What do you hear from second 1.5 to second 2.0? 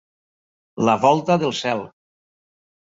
cel.